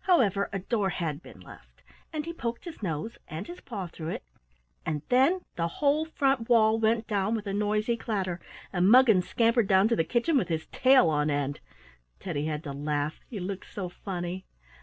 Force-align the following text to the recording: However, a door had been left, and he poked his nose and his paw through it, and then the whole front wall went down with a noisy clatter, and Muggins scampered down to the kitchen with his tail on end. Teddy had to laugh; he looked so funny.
However, 0.00 0.50
a 0.52 0.58
door 0.58 0.90
had 0.90 1.22
been 1.22 1.40
left, 1.40 1.80
and 2.12 2.26
he 2.26 2.34
poked 2.34 2.66
his 2.66 2.82
nose 2.82 3.16
and 3.28 3.46
his 3.46 3.62
paw 3.62 3.86
through 3.86 4.08
it, 4.10 4.22
and 4.84 5.00
then 5.08 5.40
the 5.56 5.68
whole 5.68 6.04
front 6.04 6.50
wall 6.50 6.78
went 6.78 7.06
down 7.06 7.34
with 7.34 7.46
a 7.46 7.54
noisy 7.54 7.96
clatter, 7.96 8.40
and 8.74 8.90
Muggins 8.90 9.26
scampered 9.30 9.68
down 9.68 9.88
to 9.88 9.96
the 9.96 10.04
kitchen 10.04 10.36
with 10.36 10.48
his 10.48 10.66
tail 10.66 11.08
on 11.08 11.30
end. 11.30 11.60
Teddy 12.18 12.44
had 12.44 12.62
to 12.64 12.72
laugh; 12.74 13.20
he 13.30 13.40
looked 13.40 13.72
so 13.72 13.88
funny. 13.88 14.44